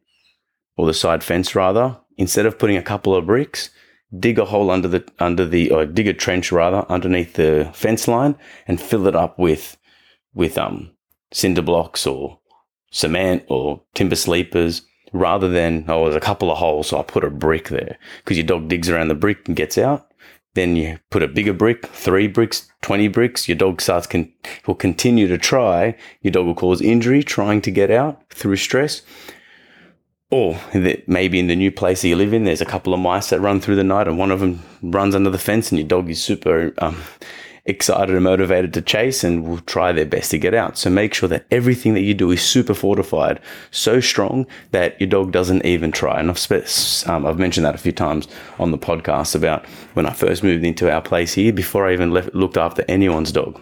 or 0.76 0.86
the 0.86 0.94
side 0.94 1.24
fence 1.24 1.54
rather, 1.54 1.98
instead 2.18 2.44
of 2.44 2.58
putting 2.58 2.76
a 2.76 2.82
couple 2.82 3.14
of 3.14 3.26
bricks, 3.26 3.70
dig 4.16 4.38
a 4.38 4.44
hole 4.44 4.70
under 4.70 4.88
the, 4.88 5.04
under 5.18 5.44
the, 5.44 5.70
or 5.70 5.84
dig 5.84 6.08
a 6.08 6.14
trench 6.14 6.52
rather 6.52 6.84
underneath 6.88 7.34
the 7.34 7.70
fence 7.74 8.08
line 8.08 8.36
and 8.66 8.80
fill 8.80 9.06
it 9.06 9.16
up 9.16 9.38
with, 9.38 9.76
with, 10.34 10.56
um, 10.56 10.90
cinder 11.32 11.62
blocks 11.62 12.06
or 12.06 12.38
cement 12.90 13.44
or 13.48 13.82
timber 13.94 14.16
sleepers 14.16 14.82
rather 15.12 15.48
than, 15.48 15.84
oh, 15.88 16.04
there's 16.04 16.16
a 16.16 16.20
couple 16.20 16.50
of 16.50 16.58
holes, 16.58 16.88
so 16.88 16.96
I'll 16.96 17.04
put 17.04 17.24
a 17.24 17.30
brick 17.30 17.68
there 17.68 17.98
because 18.18 18.36
your 18.36 18.46
dog 18.46 18.68
digs 18.68 18.88
around 18.88 19.08
the 19.08 19.14
brick 19.14 19.46
and 19.46 19.56
gets 19.56 19.78
out. 19.78 20.08
Then 20.54 20.76
you 20.76 20.98
put 21.10 21.22
a 21.22 21.28
bigger 21.28 21.52
brick, 21.52 21.86
three 21.86 22.26
bricks, 22.26 22.70
20 22.82 23.08
bricks. 23.08 23.48
Your 23.48 23.56
dog 23.56 23.80
starts 23.80 24.06
can 24.06 24.32
will 24.66 24.74
continue 24.74 25.28
to 25.28 25.38
try. 25.38 25.96
Your 26.22 26.32
dog 26.32 26.46
will 26.46 26.54
cause 26.54 26.80
injury 26.80 27.22
trying 27.22 27.60
to 27.62 27.70
get 27.70 27.90
out 27.90 28.22
through 28.30 28.56
stress. 28.56 29.02
Or 30.30 30.60
maybe 31.06 31.38
in 31.38 31.46
the 31.46 31.56
new 31.56 31.72
place 31.72 32.02
that 32.02 32.08
you 32.08 32.16
live 32.16 32.34
in, 32.34 32.44
there's 32.44 32.60
a 32.60 32.66
couple 32.66 32.92
of 32.92 33.00
mice 33.00 33.30
that 33.30 33.40
run 33.40 33.60
through 33.60 33.76
the 33.76 33.84
night, 33.84 34.06
and 34.06 34.18
one 34.18 34.30
of 34.30 34.40
them 34.40 34.62
runs 34.82 35.14
under 35.14 35.30
the 35.30 35.38
fence, 35.38 35.70
and 35.70 35.78
your 35.78 35.88
dog 35.88 36.10
is 36.10 36.22
super 36.22 36.74
um, 36.78 37.00
excited 37.64 38.14
and 38.14 38.24
motivated 38.24 38.74
to 38.74 38.82
chase 38.82 39.24
and 39.24 39.46
will 39.46 39.60
try 39.60 39.90
their 39.90 40.04
best 40.04 40.30
to 40.32 40.38
get 40.38 40.52
out. 40.52 40.76
So 40.76 40.90
make 40.90 41.14
sure 41.14 41.30
that 41.30 41.46
everything 41.50 41.94
that 41.94 42.02
you 42.02 42.12
do 42.12 42.30
is 42.30 42.42
super 42.42 42.74
fortified, 42.74 43.40
so 43.70 44.00
strong 44.00 44.46
that 44.72 45.00
your 45.00 45.08
dog 45.08 45.32
doesn't 45.32 45.64
even 45.64 45.92
try. 45.92 46.20
And 46.20 46.30
I've, 46.30 47.06
um, 47.06 47.24
I've 47.24 47.38
mentioned 47.38 47.64
that 47.64 47.74
a 47.74 47.78
few 47.78 47.92
times 47.92 48.28
on 48.58 48.70
the 48.70 48.78
podcast 48.78 49.34
about 49.34 49.64
when 49.94 50.04
I 50.04 50.12
first 50.12 50.42
moved 50.42 50.62
into 50.62 50.92
our 50.92 51.00
place 51.00 51.32
here, 51.32 51.54
before 51.54 51.88
I 51.88 51.94
even 51.94 52.10
left, 52.10 52.34
looked 52.34 52.58
after 52.58 52.84
anyone's 52.86 53.32
dog. 53.32 53.58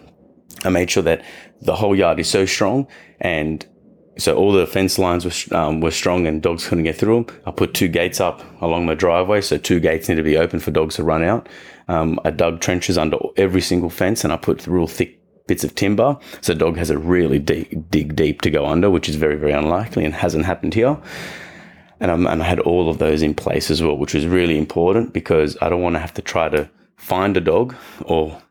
I 0.65 0.69
made 0.69 0.91
sure 0.91 1.03
that 1.03 1.23
the 1.61 1.75
whole 1.75 1.95
yard 1.95 2.19
is 2.19 2.29
so 2.29 2.45
strong 2.45 2.87
and 3.21 3.65
so 4.17 4.35
all 4.35 4.51
the 4.51 4.67
fence 4.67 4.97
lines 4.97 5.25
were, 5.25 5.57
um, 5.57 5.81
were 5.81 5.91
strong 5.91 6.27
and 6.27 6.41
dogs 6.41 6.67
couldn't 6.67 6.83
get 6.83 6.97
through 6.97 7.23
them. 7.23 7.37
I 7.45 7.51
put 7.51 7.73
two 7.73 7.87
gates 7.87 8.19
up 8.19 8.43
along 8.61 8.85
my 8.85 8.95
driveway, 8.95 9.41
so 9.41 9.57
two 9.57 9.79
gates 9.79 10.09
need 10.09 10.15
to 10.15 10.23
be 10.23 10.37
open 10.37 10.59
for 10.59 10.71
dogs 10.71 10.95
to 10.95 11.03
run 11.03 11.23
out. 11.23 11.47
Um, 11.87 12.19
I 12.25 12.31
dug 12.31 12.59
trenches 12.59 12.97
under 12.97 13.17
every 13.37 13.61
single 13.61 13.89
fence 13.89 14.23
and 14.23 14.33
I 14.33 14.37
put 14.37 14.67
real 14.67 14.87
thick 14.87 15.19
bits 15.47 15.63
of 15.63 15.75
timber. 15.75 16.17
So 16.41 16.53
the 16.53 16.59
dog 16.59 16.77
has 16.77 16.89
a 16.89 16.97
really 16.97 17.39
deep, 17.39 17.89
dig 17.89 18.15
deep 18.15 18.41
to 18.41 18.49
go 18.49 18.65
under, 18.65 18.89
which 18.89 19.07
is 19.07 19.15
very, 19.15 19.37
very 19.37 19.53
unlikely 19.53 20.03
and 20.03 20.13
hasn't 20.13 20.45
happened 20.45 20.73
here. 20.73 20.97
And, 21.99 22.11
and 22.11 22.43
I 22.43 22.45
had 22.45 22.59
all 22.59 22.89
of 22.89 22.99
those 22.99 23.21
in 23.21 23.33
place 23.33 23.71
as 23.71 23.81
well, 23.81 23.97
which 23.97 24.13
was 24.13 24.27
really 24.27 24.57
important 24.57 25.13
because 25.13 25.57
I 25.61 25.69
don't 25.69 25.81
want 25.81 25.95
to 25.95 25.99
have 25.99 26.13
to 26.15 26.21
try 26.21 26.49
to 26.49 26.69
find 26.97 27.35
a 27.37 27.41
dog 27.41 27.75
or 28.05 28.41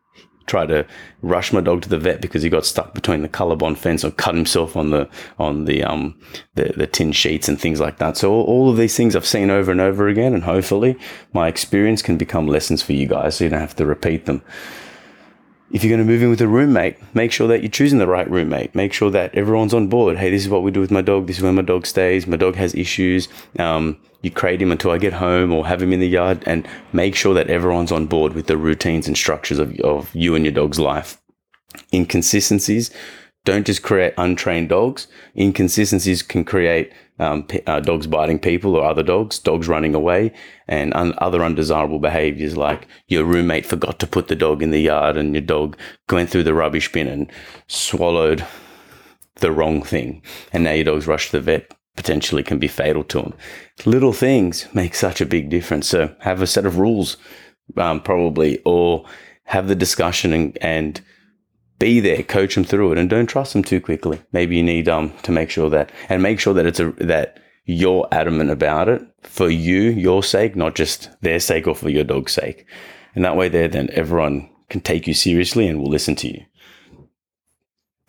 try 0.46 0.66
to 0.66 0.86
rush 1.22 1.52
my 1.52 1.60
dog 1.60 1.82
to 1.82 1.88
the 1.88 1.98
vet 1.98 2.20
because 2.20 2.42
he 2.42 2.48
got 2.48 2.64
stuck 2.64 2.94
between 2.94 3.22
the 3.22 3.28
Colorbond 3.28 3.76
fence 3.76 4.04
or 4.04 4.10
cut 4.10 4.34
himself 4.34 4.76
on 4.76 4.90
the 4.90 5.08
on 5.38 5.64
the 5.64 5.82
um 5.82 6.18
the, 6.54 6.72
the 6.76 6.86
tin 6.86 7.12
sheets 7.12 7.48
and 7.48 7.60
things 7.60 7.80
like 7.80 7.98
that. 7.98 8.16
So 8.16 8.32
all, 8.32 8.44
all, 8.44 8.70
of 8.70 8.76
these 8.76 8.96
things 8.96 9.14
I've 9.14 9.26
seen 9.26 9.50
over 9.50 9.70
and 9.70 9.80
over 9.80 10.08
again, 10.08 10.34
and 10.34 10.44
hopefully 10.44 10.98
my 11.32 11.48
experience 11.48 12.02
can 12.02 12.16
become 12.16 12.46
lessons 12.46 12.82
for 12.82 12.92
you 12.92 13.06
guys, 13.06 13.36
so 13.36 13.44
you 13.44 13.50
don't 13.50 13.60
have 13.60 13.76
to 13.76 13.86
repeat 13.86 14.26
them. 14.26 14.42
If 15.72 15.82
you're 15.82 15.90
going 15.90 16.06
to 16.06 16.10
move 16.10 16.22
in 16.22 16.30
with 16.30 16.40
a 16.40 16.46
roommate, 16.46 16.96
make 17.14 17.32
sure 17.32 17.48
that 17.48 17.60
you're 17.60 17.70
choosing 17.70 17.98
the 17.98 18.06
right 18.06 18.30
roommate. 18.30 18.74
Make 18.74 18.92
sure 18.92 19.10
that 19.10 19.34
everyone's 19.34 19.74
on 19.74 19.88
board. 19.88 20.16
Hey, 20.16 20.30
this 20.30 20.42
is 20.42 20.48
what 20.48 20.62
we 20.62 20.70
do 20.70 20.80
with 20.80 20.92
my 20.92 21.02
dog. 21.02 21.26
This 21.26 21.38
is 21.38 21.42
where 21.42 21.52
my 21.52 21.62
dog 21.62 21.86
stays. 21.86 22.26
My 22.26 22.36
dog 22.36 22.54
has 22.54 22.74
issues. 22.74 23.28
Um, 23.58 23.98
you 24.22 24.30
crate 24.30 24.62
him 24.62 24.70
until 24.70 24.92
I 24.92 24.98
get 24.98 25.12
home 25.12 25.52
or 25.52 25.66
have 25.66 25.82
him 25.82 25.92
in 25.92 26.00
the 26.00 26.08
yard 26.08 26.42
and 26.46 26.68
make 26.92 27.16
sure 27.16 27.34
that 27.34 27.50
everyone's 27.50 27.92
on 27.92 28.06
board 28.06 28.34
with 28.34 28.46
the 28.46 28.56
routines 28.56 29.08
and 29.08 29.16
structures 29.16 29.58
of, 29.58 29.78
of 29.80 30.14
you 30.14 30.34
and 30.34 30.44
your 30.44 30.54
dog's 30.54 30.78
life. 30.78 31.20
Inconsistencies 31.92 32.90
don't 33.46 33.64
just 33.64 33.82
create 33.82 34.12
untrained 34.18 34.68
dogs. 34.68 35.06
Inconsistencies 35.38 36.22
can 36.22 36.44
create 36.44 36.92
um, 37.18 37.44
p- 37.44 37.62
uh, 37.66 37.80
dogs 37.80 38.06
biting 38.06 38.40
people 38.40 38.74
or 38.74 38.84
other 38.84 39.04
dogs, 39.04 39.38
dogs 39.38 39.68
running 39.68 39.94
away, 39.94 40.32
and 40.68 40.92
un- 40.94 41.14
other 41.18 41.42
undesirable 41.42 42.00
behaviors 42.00 42.56
like 42.56 42.88
your 43.06 43.24
roommate 43.24 43.64
forgot 43.64 43.98
to 44.00 44.06
put 44.06 44.28
the 44.28 44.34
dog 44.34 44.62
in 44.62 44.72
the 44.72 44.80
yard 44.80 45.16
and 45.16 45.32
your 45.32 45.42
dog 45.42 45.78
went 46.10 46.28
through 46.28 46.42
the 46.42 46.52
rubbish 46.52 46.90
bin 46.90 47.06
and 47.06 47.30
swallowed 47.68 48.44
the 49.36 49.52
wrong 49.52 49.80
thing. 49.80 50.20
And 50.52 50.64
now 50.64 50.72
your 50.72 50.84
dog's 50.84 51.06
rushed 51.06 51.30
to 51.30 51.38
the 51.38 51.42
vet 51.42 51.72
potentially 51.94 52.42
can 52.42 52.58
be 52.58 52.68
fatal 52.68 53.04
to 53.04 53.22
them. 53.22 53.34
Little 53.86 54.12
things 54.12 54.66
make 54.74 54.94
such 54.94 55.20
a 55.20 55.26
big 55.26 55.48
difference. 55.50 55.88
So 55.88 56.14
have 56.20 56.42
a 56.42 56.46
set 56.46 56.66
of 56.66 56.78
rules, 56.78 57.16
um, 57.76 58.02
probably, 58.02 58.60
or 58.64 59.06
have 59.44 59.68
the 59.68 59.76
discussion 59.76 60.32
and, 60.32 60.58
and 60.60 61.00
be 61.78 62.00
there, 62.00 62.22
coach 62.22 62.54
them 62.54 62.64
through 62.64 62.92
it, 62.92 62.98
and 62.98 63.10
don't 63.10 63.26
trust 63.26 63.52
them 63.52 63.62
too 63.62 63.80
quickly. 63.80 64.22
Maybe 64.32 64.56
you 64.56 64.62
need 64.62 64.88
um 64.88 65.12
to 65.22 65.32
make 65.32 65.50
sure 65.50 65.70
that 65.70 65.92
and 66.08 66.22
make 66.22 66.40
sure 66.40 66.54
that 66.54 66.66
it's 66.66 66.80
a 66.80 66.90
that 66.98 67.40
you're 67.66 68.06
adamant 68.12 68.50
about 68.50 68.88
it 68.88 69.02
for 69.22 69.50
you, 69.50 69.82
your 69.82 70.22
sake, 70.22 70.54
not 70.54 70.74
just 70.76 71.10
their 71.20 71.40
sake 71.40 71.66
or 71.66 71.74
for 71.74 71.90
your 71.90 72.04
dog's 72.04 72.32
sake. 72.32 72.64
And 73.14 73.24
that 73.24 73.36
way, 73.36 73.48
there, 73.48 73.66
then 73.66 73.90
everyone 73.92 74.48
can 74.68 74.80
take 74.80 75.06
you 75.06 75.14
seriously 75.14 75.66
and 75.66 75.80
will 75.80 75.90
listen 75.90 76.14
to 76.16 76.28
you. 76.28 76.44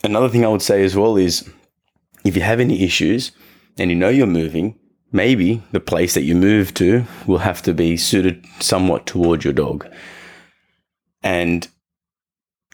Another 0.03 0.29
thing 0.29 0.45
I 0.45 0.49
would 0.49 0.61
say 0.61 0.83
as 0.83 0.95
well 0.95 1.17
is 1.17 1.49
if 2.23 2.35
you 2.35 2.43
have 2.43 2.59
any 2.59 2.83
issues 2.83 3.31
and 3.79 3.89
you 3.89 3.95
know 3.95 4.09
you're 4.09 4.27
moving, 4.27 4.77
maybe 5.11 5.63
the 5.71 5.79
place 5.79 6.13
that 6.13 6.23
you 6.23 6.35
move 6.35 6.73
to 6.75 7.05
will 7.25 7.39
have 7.39 7.61
to 7.63 7.73
be 7.73 7.97
suited 7.97 8.45
somewhat 8.59 9.07
towards 9.07 9.43
your 9.43 9.53
dog. 9.53 9.87
And 11.23 11.67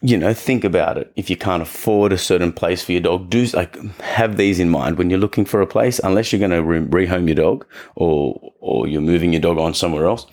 you 0.06 0.18
know, 0.18 0.34
think 0.34 0.66
about 0.66 0.98
it. 0.98 1.14
If 1.16 1.30
you 1.30 1.38
can't 1.38 1.64
afford 1.64 2.12
a 2.12 2.18
certain 2.18 2.52
place 2.52 2.84
for 2.84 2.92
your 2.92 3.00
dog, 3.00 3.30
do 3.30 3.46
like 3.54 3.78
have 4.02 4.36
these 4.36 4.60
in 4.60 4.70
mind 4.70 4.98
when 4.98 5.10
you're 5.10 5.18
looking 5.18 5.46
for 5.46 5.62
a 5.62 5.68
place. 5.68 5.98
Unless 6.04 6.32
you're 6.32 6.40
going 6.40 6.52
to 6.52 6.62
re- 6.62 7.08
rehome 7.08 7.26
your 7.26 7.36
dog 7.36 7.66
or 7.96 8.52
or 8.60 8.86
you're 8.86 9.02
moving 9.02 9.32
your 9.32 9.42
dog 9.42 9.58
on 9.58 9.74
somewhere 9.74 10.06
else, 10.06 10.26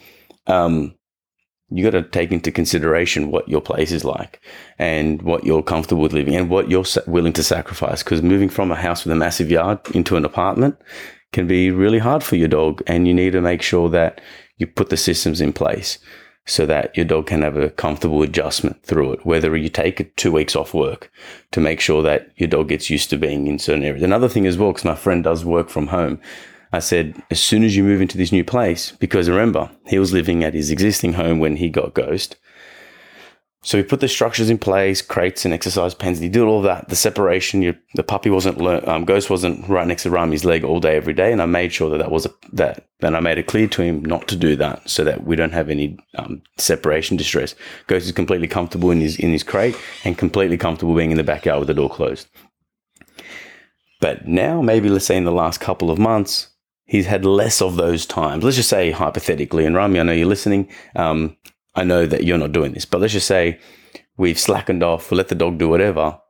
um, 0.49 0.97
you 1.69 1.85
got 1.85 1.97
to 1.97 2.03
take 2.03 2.33
into 2.33 2.51
consideration 2.51 3.31
what 3.31 3.49
your 3.49 3.61
place 3.61 3.93
is 3.93 4.05
like 4.05 4.41
and 4.81 5.23
what 5.23 5.45
you're 5.45 5.63
comfortable 5.63 6.03
with 6.03 6.15
living 6.15 6.35
and 6.35 6.51
what 6.51 6.69
you're 6.69 6.85
willing 7.07 7.33
to 7.35 7.45
sacrifice. 7.45 8.03
Because 8.03 8.23
moving 8.23 8.49
from 8.49 8.73
a 8.73 8.75
house 8.77 9.05
with 9.05 9.13
a 9.13 9.17
massive 9.17 9.53
yard 9.53 9.79
into 9.95 10.17
an 10.17 10.25
apartment 10.25 10.77
can 11.33 11.47
be 11.47 11.71
really 11.71 12.01
hard 12.01 12.25
for 12.25 12.35
your 12.35 12.49
dog, 12.49 12.83
and 12.89 13.07
you 13.07 13.15
need 13.15 13.31
to 13.35 13.41
make 13.41 13.63
sure 13.63 13.89
that 13.89 14.21
you 14.57 14.67
put 14.67 14.91
the 14.91 14.97
systems 14.97 15.41
in 15.41 15.53
place 15.53 16.01
so 16.51 16.67
that 16.67 16.97
your 16.97 17.07
dog 17.07 17.29
can 17.29 17.43
have 17.43 17.57
a 17.57 17.71
comfortable 17.71 18.23
adjustment 18.23 18.83
through 18.83 19.13
it, 19.13 19.25
whether 19.25 19.57
you 19.57 19.69
take 19.69 20.15
two 20.17 20.33
weeks 20.33 20.57
off 20.57 20.75
work 20.75 21.11
to 21.53 21.61
make 21.61 21.81
sure 21.81 22.03
that 22.03 22.31
your 22.37 22.49
dog 22.49 22.69
gets 22.69 22.91
used 22.91 23.09
to 23.11 23.17
being 23.17 23.47
in 23.47 23.59
certain 23.59 23.85
areas. 23.85 24.03
Another 24.03 24.29
thing 24.29 24.47
as 24.47 24.59
well, 24.59 24.73
because 24.73 24.85
my 24.85 24.97
friend 24.97 25.23
does 25.23 25.45
work 25.45 25.69
from 25.69 25.87
home, 25.87 26.21
I 26.73 26.81
said, 26.81 27.23
as 27.31 27.41
soon 27.41 27.63
as 27.63 27.77
you 27.77 27.85
move 27.85 28.01
into 28.01 28.19
this 28.19 28.33
new 28.33 28.45
place, 28.45 28.93
because 28.99 29.29
remember, 29.29 29.71
he 29.87 29.99
was 29.99 30.13
living 30.13 30.43
at 30.43 30.55
his 30.55 30.71
existing 30.71 31.13
home 31.13 31.39
when 31.39 31.57
he 31.57 31.69
got 31.69 31.95
ghost. 31.95 32.37
So 33.63 33.77
we 33.77 33.85
put 33.85 34.01
the 34.01 34.09
structures 34.09 34.49
in 34.49 34.57
place, 34.57 35.03
crates 35.03 35.45
and 35.45 35.53
exercise 35.53 35.95
pens. 35.95 36.17
And 36.17 36.25
he 36.25 36.31
did 36.31 36.43
all 36.43 36.63
that. 36.63 36.89
The 36.89 36.97
separation, 36.97 37.61
you, 37.61 37.77
the 37.95 38.03
puppy 38.03 38.31
wasn't, 38.31 38.59
um, 38.89 39.05
Ghost 39.05 39.29
wasn't 39.29 39.69
right 39.69 39.87
next 39.87 40.05
to 40.05 40.11
Rami's 40.11 40.47
leg 40.47 40.65
all 40.65 40.81
day, 40.81 40.97
every 40.97 41.13
day. 41.13 41.31
And 41.31 41.43
I 41.43 41.47
made 41.47 41.71
sure 41.71 41.91
that 41.91 41.99
that 41.99 42.11
was 42.11 42.25
a, 42.25 42.31
that, 42.55 42.89
and 43.01 43.15
I 43.15 43.21
made 43.21 43.37
it 43.37 43.47
clear 43.47 43.69
to 43.69 43.83
him 43.83 44.03
not 44.03 44.29
to 44.29 44.37
do 44.37 44.57
that 44.57 44.89
so 44.89 45.05
that 45.05 45.25
we 45.25 45.37
don't 45.37 45.53
have 45.53 45.69
any 45.69 45.99
um, 46.15 46.41
separation 46.57 47.19
distress. 47.19 47.55
Ghost 47.87 48.07
is 48.07 48.13
completely 48.13 48.49
comfortable 48.49 48.91
in 48.91 49.01
his, 49.01 49.19
in 49.19 49.31
his 49.31 49.43
crate 49.43 49.77
and 50.05 50.17
completely 50.17 50.57
comfortable 50.57 50.95
being 50.95 51.11
in 51.11 51.19
the 51.19 51.23
backyard 51.23 51.59
with 51.59 51.69
the 51.69 51.75
door 51.75 51.91
closed. 51.91 52.29
But 54.01 54.27
now, 54.27 54.63
maybe 54.63 54.89
let's 54.89 55.05
say 55.05 55.19
in 55.19 55.25
the 55.25 55.33
last 55.33 55.61
couple 55.61 55.91
of 55.91 55.99
months, 55.99 56.49
he's 56.87 57.07
had 57.07 57.27
less 57.27 57.61
of 57.61 57.77
those 57.77 58.07
times. 58.07 58.43
Let's 58.43 58.57
just 58.57 58.71
say 58.71 58.91
hypothetically, 58.91 59.67
and 59.67 59.77
Rami, 59.77 60.01
I 60.01 60.03
know 60.03 60.13
you're 60.13 60.27
listening. 60.27 60.71
Um, 60.97 61.37
I 61.75 61.85
know 61.85 62.07
that 62.07 62.25
you're 62.25 62.39
not 62.39 62.53
doing 62.53 62.73
this, 62.73 62.85
but 62.85 63.01
let's 63.01 63.13
just 63.13 63.27
say 63.27 63.61
we've 64.17 64.39
slackened 64.39 64.83
off, 64.83 65.11
we 65.11 65.17
let 65.17 65.29
the 65.29 65.35
dog 65.35 65.59
do 65.59 65.69
whatever, 65.69 66.21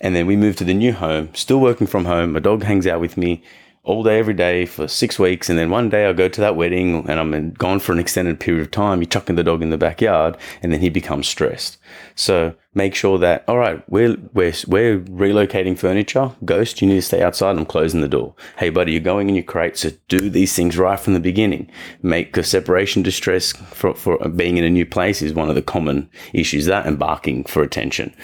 and 0.00 0.14
then 0.14 0.26
we 0.26 0.36
move 0.36 0.56
to 0.56 0.64
the 0.64 0.74
new 0.74 0.92
home, 0.92 1.30
still 1.34 1.60
working 1.60 1.86
from 1.86 2.04
home. 2.04 2.32
My 2.32 2.40
dog 2.40 2.62
hangs 2.62 2.86
out 2.86 3.00
with 3.00 3.16
me 3.16 3.42
all 3.84 4.02
day, 4.02 4.18
every 4.18 4.32
day 4.32 4.64
for 4.64 4.88
six 4.88 5.18
weeks. 5.18 5.50
And 5.50 5.58
then 5.58 5.68
one 5.68 5.90
day 5.90 6.06
I 6.06 6.12
go 6.14 6.26
to 6.26 6.40
that 6.40 6.56
wedding 6.56 7.06
and 7.08 7.20
I'm 7.20 7.50
gone 7.52 7.80
for 7.80 7.92
an 7.92 7.98
extended 7.98 8.40
period 8.40 8.62
of 8.62 8.70
time. 8.70 9.00
You're 9.00 9.08
chucking 9.08 9.36
the 9.36 9.44
dog 9.44 9.62
in 9.62 9.68
the 9.68 9.76
backyard 9.76 10.38
and 10.62 10.72
then 10.72 10.80
he 10.80 10.88
becomes 10.88 11.28
stressed. 11.28 11.76
So 12.14 12.54
make 12.72 12.94
sure 12.94 13.18
that, 13.18 13.44
all 13.46 13.58
right, 13.58 13.82
we're, 13.90 14.16
we're, 14.32 14.54
we're 14.66 15.00
relocating 15.00 15.78
furniture. 15.78 16.32
Ghost, 16.46 16.80
you 16.80 16.88
need 16.88 16.94
to 16.94 17.02
stay 17.02 17.22
outside. 17.22 17.58
I'm 17.58 17.66
closing 17.66 18.00
the 18.00 18.08
door. 18.08 18.34
Hey, 18.56 18.70
buddy, 18.70 18.92
you're 18.92 19.00
going 19.02 19.28
in 19.28 19.34
your 19.34 19.44
crate. 19.44 19.76
So 19.76 19.90
do 20.08 20.30
these 20.30 20.54
things 20.54 20.78
right 20.78 20.98
from 20.98 21.12
the 21.12 21.20
beginning. 21.20 21.70
Make 22.02 22.34
a 22.38 22.42
separation 22.42 23.02
distress 23.02 23.52
for, 23.52 23.94
for 23.94 24.16
being 24.30 24.56
in 24.56 24.64
a 24.64 24.70
new 24.70 24.86
place 24.86 25.20
is 25.20 25.34
one 25.34 25.50
of 25.50 25.56
the 25.56 25.62
common 25.62 26.08
issues 26.32 26.64
that 26.66 26.86
and 26.86 26.98
barking 26.98 27.44
for 27.44 27.62
attention. 27.62 28.14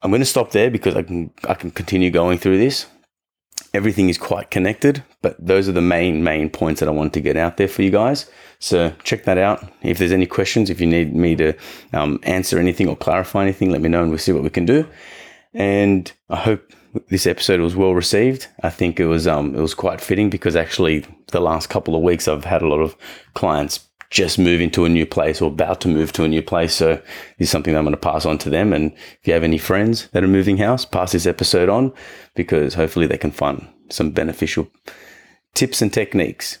I'm 0.00 0.10
going 0.10 0.20
to 0.20 0.26
stop 0.26 0.52
there 0.52 0.70
because 0.70 0.96
I 0.96 1.02
can 1.02 1.32
I 1.48 1.54
can 1.54 1.70
continue 1.70 2.10
going 2.10 2.36
through 2.36 2.58
this 2.58 2.86
everything 3.72 4.08
is 4.08 4.18
quite 4.18 4.50
connected, 4.50 5.02
but 5.22 5.36
those 5.44 5.68
are 5.68 5.72
the 5.72 5.80
main, 5.80 6.22
main 6.22 6.50
points 6.50 6.80
that 6.80 6.88
I 6.88 6.92
want 6.92 7.12
to 7.14 7.20
get 7.20 7.36
out 7.36 7.56
there 7.56 7.68
for 7.68 7.82
you 7.82 7.90
guys. 7.90 8.30
So 8.58 8.92
check 9.02 9.24
that 9.24 9.38
out. 9.38 9.66
If 9.82 9.98
there's 9.98 10.12
any 10.12 10.26
questions, 10.26 10.70
if 10.70 10.80
you 10.80 10.86
need 10.86 11.14
me 11.14 11.36
to 11.36 11.54
um, 11.92 12.20
answer 12.22 12.58
anything 12.58 12.88
or 12.88 12.96
clarify 12.96 13.42
anything, 13.42 13.70
let 13.70 13.80
me 13.80 13.88
know 13.88 14.02
and 14.02 14.10
we'll 14.10 14.18
see 14.18 14.32
what 14.32 14.42
we 14.42 14.50
can 14.50 14.64
do. 14.64 14.86
And 15.52 16.10
I 16.30 16.36
hope 16.36 16.72
this 17.08 17.26
episode 17.26 17.60
was 17.60 17.76
well 17.76 17.94
received. 17.94 18.48
I 18.62 18.70
think 18.70 19.00
it 19.00 19.06
was 19.06 19.26
um, 19.26 19.54
it 19.54 19.60
was 19.60 19.74
quite 19.74 20.00
fitting 20.00 20.30
because 20.30 20.56
actually 20.56 21.04
the 21.32 21.40
last 21.40 21.68
couple 21.68 21.96
of 21.96 22.02
weeks 22.02 22.28
I've 22.28 22.44
had 22.44 22.62
a 22.62 22.68
lot 22.68 22.80
of 22.80 22.96
clients 23.34 23.88
just 24.14 24.38
moving 24.38 24.70
to 24.70 24.84
a 24.84 24.88
new 24.88 25.04
place 25.04 25.42
or 25.42 25.48
about 25.50 25.80
to 25.80 25.88
move 25.88 26.12
to 26.12 26.22
a 26.22 26.28
new 26.28 26.40
place. 26.40 26.72
So 26.72 26.94
this 26.94 27.48
is 27.48 27.50
something 27.50 27.72
that 27.72 27.78
I'm 27.80 27.84
going 27.84 27.96
to 27.96 28.00
pass 28.00 28.24
on 28.24 28.38
to 28.38 28.48
them. 28.48 28.72
And 28.72 28.92
if 28.92 29.26
you 29.26 29.32
have 29.32 29.42
any 29.42 29.58
friends 29.58 30.08
that 30.12 30.22
are 30.22 30.28
moving 30.28 30.56
house, 30.56 30.84
pass 30.84 31.10
this 31.10 31.26
episode 31.26 31.68
on 31.68 31.92
because 32.36 32.74
hopefully 32.74 33.08
they 33.08 33.18
can 33.18 33.32
find 33.32 33.66
some 33.90 34.12
beneficial 34.12 34.68
tips 35.54 35.82
and 35.82 35.92
techniques. 35.92 36.58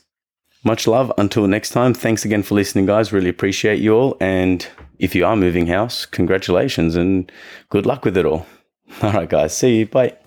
Much 0.64 0.88
love. 0.88 1.12
Until 1.16 1.46
next 1.46 1.70
time. 1.70 1.94
Thanks 1.94 2.24
again 2.24 2.42
for 2.42 2.56
listening, 2.56 2.86
guys. 2.86 3.12
Really 3.12 3.30
appreciate 3.30 3.78
you 3.78 3.94
all. 3.94 4.16
And 4.20 4.66
if 4.98 5.14
you 5.14 5.24
are 5.24 5.36
moving 5.36 5.68
house, 5.68 6.06
congratulations 6.06 6.96
and 6.96 7.30
good 7.68 7.86
luck 7.86 8.04
with 8.04 8.16
it 8.16 8.26
all. 8.26 8.46
All 9.02 9.12
right, 9.12 9.28
guys. 9.28 9.56
See 9.56 9.78
you. 9.78 9.86
Bye. 9.86 10.23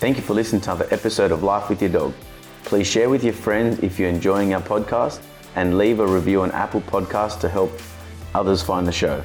Thank 0.00 0.16
you 0.16 0.22
for 0.22 0.32
listening 0.32 0.62
to 0.62 0.72
another 0.72 0.88
episode 0.94 1.30
of 1.30 1.42
Life 1.42 1.68
with 1.68 1.82
Your 1.82 1.90
Dog. 1.90 2.14
Please 2.64 2.86
share 2.86 3.10
with 3.10 3.22
your 3.22 3.34
friends 3.34 3.80
if 3.80 3.98
you're 3.98 4.08
enjoying 4.08 4.54
our 4.54 4.62
podcast 4.62 5.20
and 5.56 5.76
leave 5.76 6.00
a 6.00 6.06
review 6.06 6.40
on 6.40 6.50
Apple 6.52 6.80
Podcasts 6.80 7.38
to 7.40 7.50
help 7.50 7.70
others 8.34 8.62
find 8.62 8.86
the 8.86 8.92
show. 8.92 9.22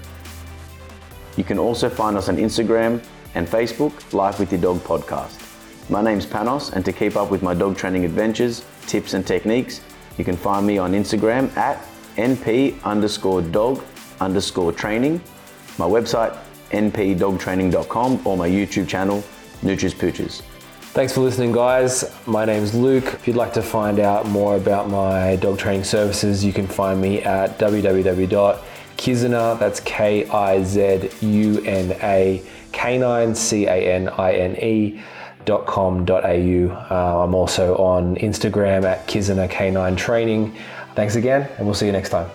You 1.37 1.45
can 1.45 1.59
also 1.59 1.89
find 1.89 2.17
us 2.17 2.27
on 2.27 2.35
Instagram 2.35 3.01
and 3.35 3.47
Facebook, 3.47 4.11
Life 4.11 4.37
with 4.37 4.51
Your 4.51 4.59
Dog 4.59 4.79
Podcast. 4.79 5.39
My 5.89 6.01
name's 6.01 6.25
Panos, 6.25 6.73
and 6.73 6.83
to 6.83 6.91
keep 6.91 7.15
up 7.15 7.31
with 7.31 7.41
my 7.41 7.53
dog 7.53 7.77
training 7.77 8.03
adventures, 8.03 8.65
tips, 8.85 9.13
and 9.13 9.25
techniques, 9.25 9.79
you 10.17 10.25
can 10.25 10.35
find 10.35 10.67
me 10.67 10.77
on 10.77 10.91
Instagram 10.91 11.55
at 11.55 11.87
np 12.17 12.83
underscore 12.83 13.41
dog 13.41 13.81
underscore 14.19 14.73
training, 14.73 15.21
my 15.77 15.85
website 15.85 16.37
npdogtraining.com, 16.71 18.27
or 18.27 18.35
my 18.35 18.49
YouTube 18.49 18.89
channel, 18.89 19.23
Nutris 19.61 19.93
Pooches. 19.95 20.41
Thanks 20.95 21.11
for 21.11 21.19
listening, 21.19 21.51
guys. 21.51 22.09
My 22.25 22.45
name's 22.45 22.73
Luke. 22.73 23.03
If 23.03 23.27
you'd 23.27 23.35
like 23.35 23.51
to 23.55 23.61
find 23.61 23.99
out 23.99 24.27
more 24.27 24.55
about 24.55 24.89
my 24.89 25.35
dog 25.35 25.59
training 25.59 25.83
services, 25.83 26.41
you 26.41 26.53
can 26.53 26.67
find 26.67 27.01
me 27.01 27.21
at 27.21 27.59
www.kizuna, 27.59 29.59
that's 29.59 29.81
K 29.81 30.25
I 30.29 30.63
Z 30.63 31.09
U 31.19 31.61
N 31.65 31.97
A, 32.01 32.41
canine, 32.71 33.35
C 33.35 33.65
A 33.65 33.93
N 33.93 34.07
I 34.07 34.35
N 34.35 34.55
E. 34.55 35.01
.com.au. 35.45 36.15
Uh, 36.15 37.23
I'm 37.23 37.35
also 37.35 37.75
on 37.75 38.15
Instagram 38.15 38.85
at 38.85 39.05
Kizuna 39.05 39.49
Canine 39.49 39.97
Training. 39.97 40.55
Thanks 40.95 41.17
again, 41.17 41.49
and 41.57 41.67
we'll 41.67 41.75
see 41.75 41.87
you 41.87 41.91
next 41.91 42.09
time. 42.09 42.31